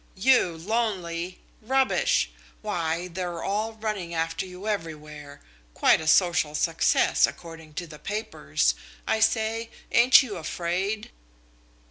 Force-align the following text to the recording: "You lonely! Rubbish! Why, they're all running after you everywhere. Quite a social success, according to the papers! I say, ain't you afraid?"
"You 0.15 0.57
lonely! 0.57 1.41
Rubbish! 1.61 2.31
Why, 2.63 3.07
they're 3.07 3.43
all 3.43 3.73
running 3.73 4.15
after 4.15 4.47
you 4.47 4.67
everywhere. 4.67 5.41
Quite 5.75 6.01
a 6.01 6.07
social 6.07 6.55
success, 6.55 7.27
according 7.27 7.75
to 7.75 7.85
the 7.85 7.99
papers! 7.99 8.73
I 9.05 9.19
say, 9.19 9.69
ain't 9.91 10.23
you 10.23 10.37
afraid?" 10.37 11.11